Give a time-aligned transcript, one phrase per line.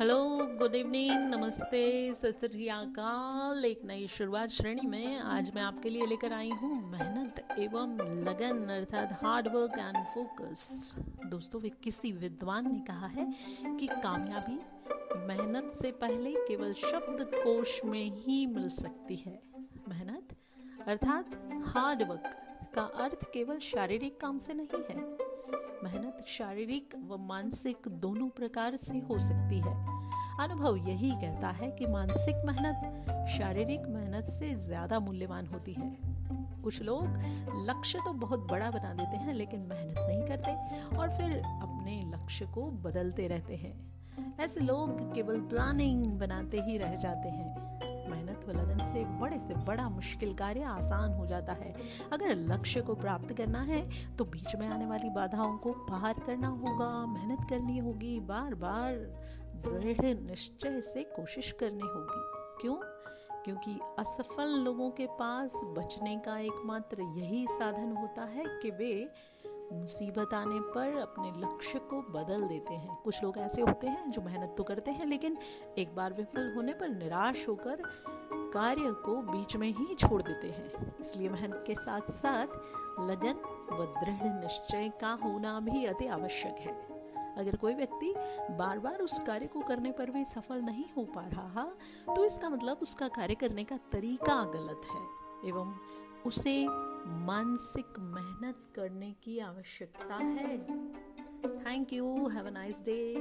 [0.00, 2.44] Good evening नमस्ते सत
[3.64, 8.64] एक नई शुरुआत श्रेणी में आज मैं आपके लिए लेकर आई हूँ मेहनत एवं लगन,
[8.70, 10.94] अर्थात हार्ड वर्क एंड फोकस
[11.26, 13.34] दोस्तों किसी विद्वान ने कहा है
[13.80, 14.58] कि कामयाबी
[15.26, 19.42] मेहनत से पहले केवल शब्द कोश में ही मिल सकती है।
[19.88, 20.36] मेहनत,
[20.88, 21.24] अर्थात
[21.66, 22.36] हार्ड वर्क
[22.74, 25.19] का अर्थ केवल शारीरिक काम से नहीं है
[25.84, 29.74] मेहनत शारीरिक व मानसिक दोनों प्रकार से हो सकती है।
[30.40, 35.98] अनुभव यही कहता है कि मानसिक मेहनत शारीरिक मेहनत से ज़्यादा मूल्यवान होती है।
[36.62, 37.04] कुछ लोग
[37.70, 42.46] लक्ष्य तो बहुत बड़ा बना देते हैं, लेकिन मेहनत नहीं करते और फिर अपने लक्ष्य
[42.46, 47.89] को बदलते रहते हैं। ऐसे लोग केवल प्लानिंग बनाते ही रह जाते हैं।
[48.20, 51.74] मेहनत व लगन से बड़े से बड़ा मुश्किल कार्य आसान हो जाता है।
[52.12, 53.80] अगर लक्ष्य को प्राप्त करना है
[54.16, 58.96] तो बीच में आने वाली बाधाओं को पार करना होगा, मेहनत करनी होगी बार बार
[59.64, 62.22] दृढ़ निश्चय से कोशिश करनी होगी।
[62.60, 62.76] क्यों?
[63.44, 68.92] क्योंकि असफल लोगों के पास बचने का एकमात्र यही साधन होता है कि वे
[69.72, 74.22] मुसीबत आने पर अपने लक्ष्य को बदल देते हैं। कुछ लोग ऐसे होते हैं जो
[74.22, 75.36] मेहनत तो करते हैं, लेकिन
[75.78, 77.82] एक बार विफल होने पर निराश होकर
[78.54, 82.58] कार्य को बीच में ही छोड़ देते हैं। इसलिए मेहनत के साथ साथ
[83.00, 86.74] लगन व दृढ़ निश्चय का होना भी अति आवश्यक है।
[87.38, 88.12] अगर कोई व्यक्ति
[88.50, 91.64] बार बार उस कार्य को करने पर भी सफल नहीं हो पा रहा
[92.06, 95.02] तो इसका मतलब उसका कार्य करने का तरीका गलत है,
[95.48, 95.72] एवं
[96.26, 96.66] उसे
[97.06, 100.58] मानसिक मेहनत करने की आवश्यकता है।
[101.64, 103.14] Thank you have a nice day